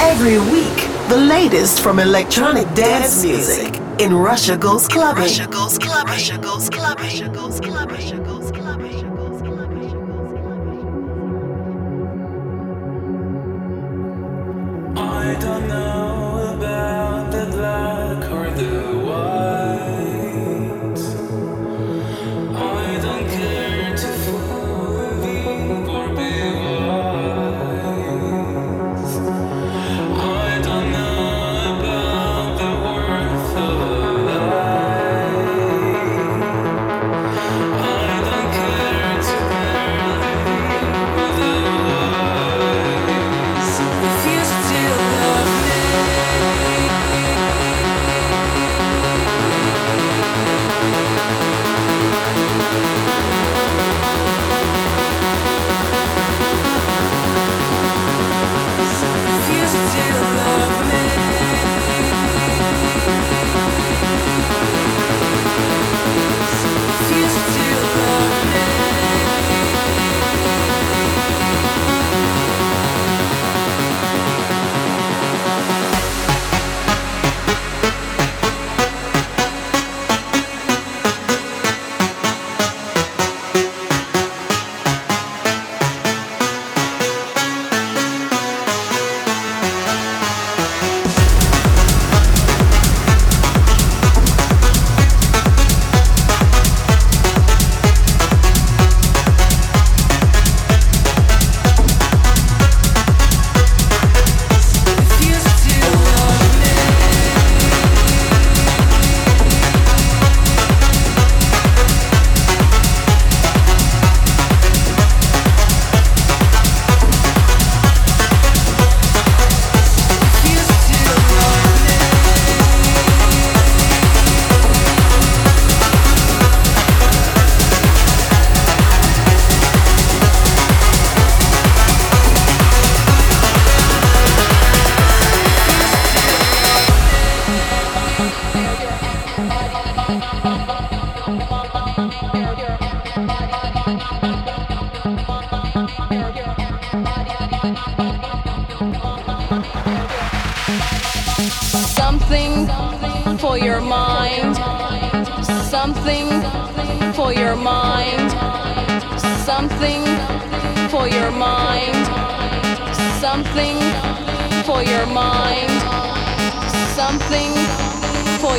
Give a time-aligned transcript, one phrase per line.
[0.00, 5.24] Every week, the latest from electronic dance music in Russia Goes Clubbing.
[5.24, 6.12] Russia Goes Clubbing.
[6.12, 7.04] Russia Goes Clubbing.
[7.04, 7.96] Russia Goes Clubbing.
[7.96, 8.88] Russia Goes Clubbing.
[14.96, 16.07] I don't know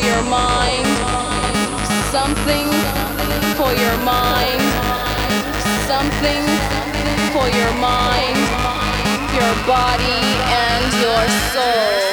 [0.04, 0.88] your mind.
[2.12, 2.68] Something
[3.58, 4.62] for your mind.
[5.88, 6.44] Something
[7.34, 8.38] for your mind,
[9.34, 12.09] your body, and your soul.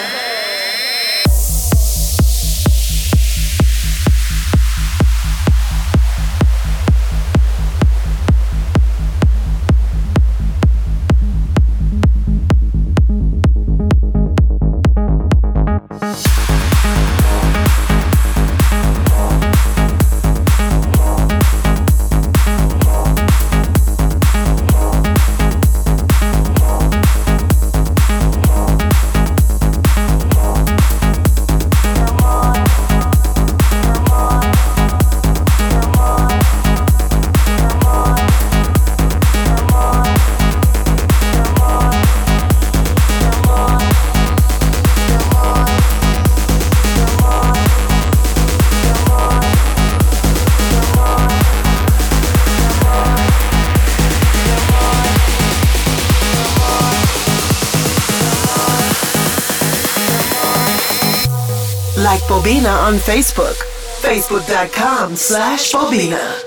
[62.47, 63.57] Bobina on Facebook.
[64.01, 66.46] Facebook.com slash Bobina.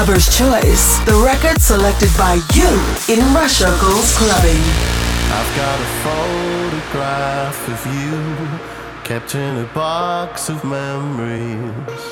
[0.00, 2.68] Clubber's Choice, the record selected by you
[3.14, 4.64] in Russia Goes Clubbing.
[5.28, 12.02] I've got a photograph of you kept in a box of memories.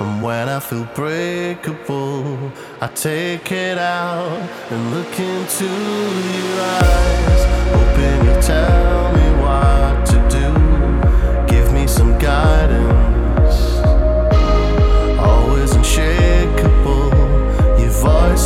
[0.00, 7.44] And when I feel breakable, I take it out and look into your eyes.
[7.76, 10.13] Hoping you tell me what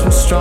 [0.09, 0.33] voice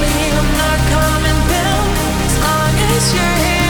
[0.00, 1.86] me, I'm not coming down
[2.26, 3.63] as long as you're here.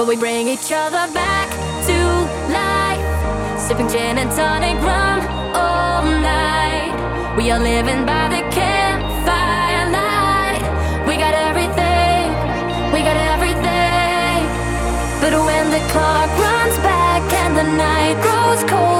[0.00, 1.50] but we bring each other back
[1.84, 1.98] to
[2.50, 3.60] life.
[3.60, 5.20] Sipping gin and tonic rum
[5.54, 7.36] all night.
[7.36, 10.62] We are living by the campfire light.
[11.06, 12.24] We got everything,
[12.94, 14.40] we got everything.
[15.20, 18.99] But when the clock runs back and the night grows cold.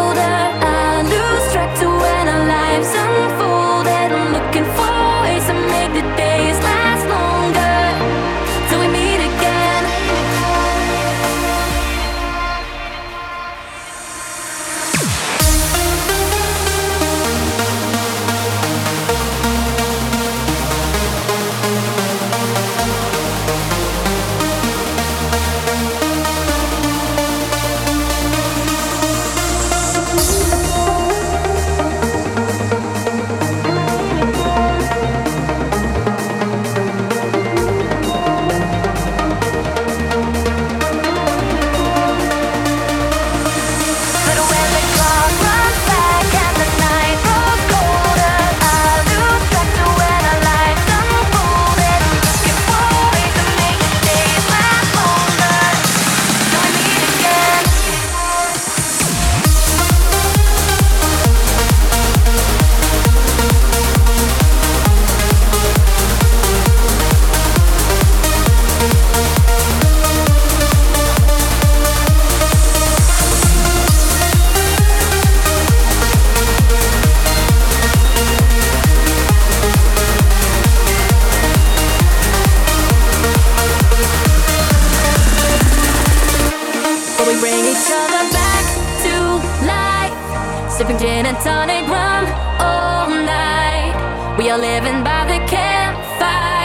[94.38, 96.59] We are living by the campfire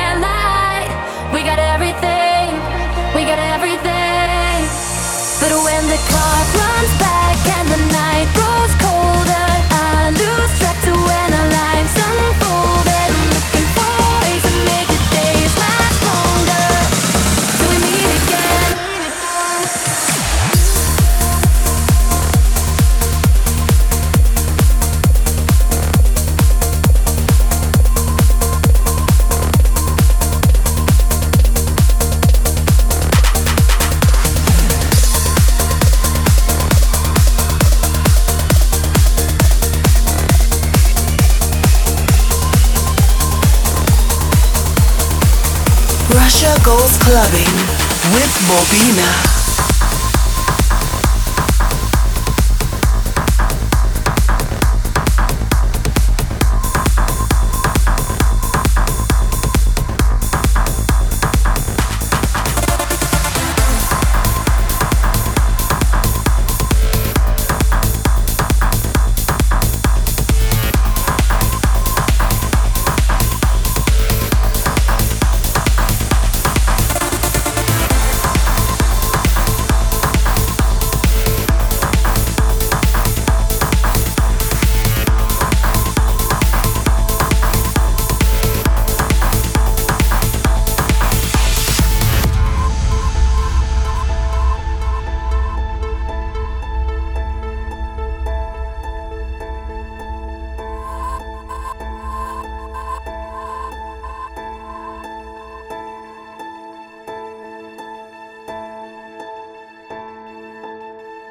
[48.77, 49.24] with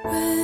[0.05, 0.44] 喂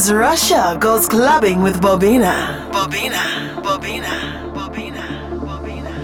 [0.00, 2.34] is Russia goes clubbing with Bobina.
[2.76, 3.22] Bobina,
[3.66, 4.14] Bobina,
[4.56, 5.04] Bobina,
[5.46, 5.94] Bobina.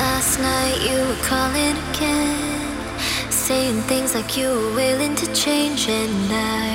[0.00, 6.30] Last night you were calling again, saying things like you were willing to change, and
[6.30, 6.74] I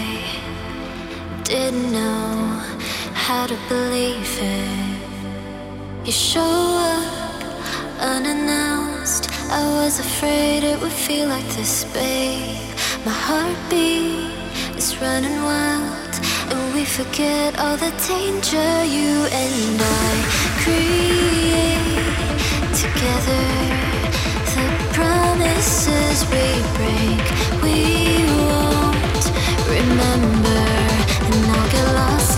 [1.43, 2.33] didn't know
[3.13, 4.97] how to believe it.
[6.05, 6.53] You show
[6.93, 7.43] up
[8.13, 9.29] unannounced.
[9.59, 12.57] I was afraid it would feel like this, babe.
[13.05, 14.40] My heartbeat
[14.81, 16.13] is running wild,
[16.49, 20.09] and we forget all the danger you and I
[20.63, 22.09] create
[22.83, 23.45] together.
[24.53, 24.65] The
[24.97, 27.23] promises we break,
[27.65, 27.77] we
[28.41, 29.25] won't
[29.75, 30.63] remember,
[31.29, 32.30] and I'll get lost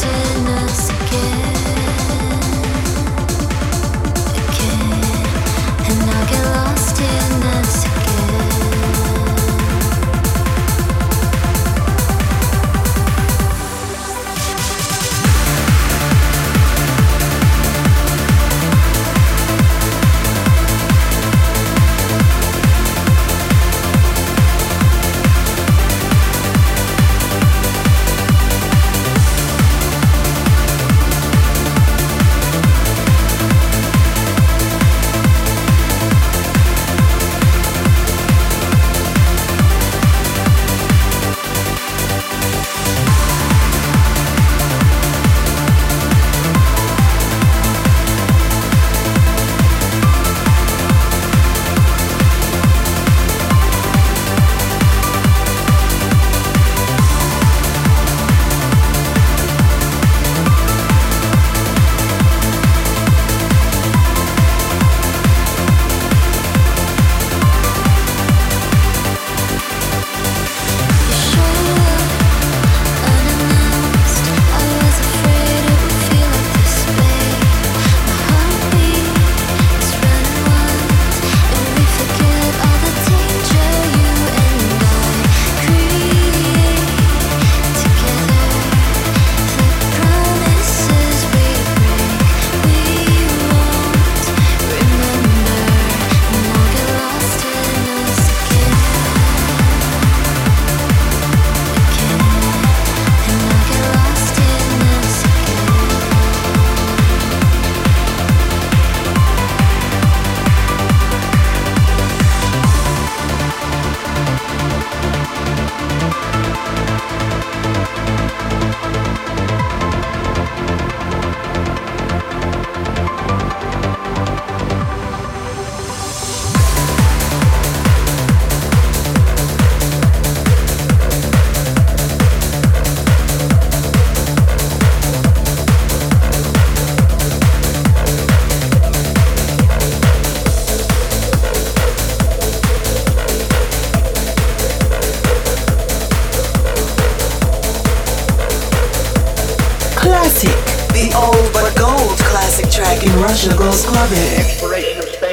[153.43, 154.17] Goes clubbing.
[154.39, 155.32] Exploration of space,